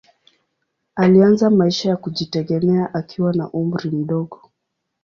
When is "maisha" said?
1.49-1.89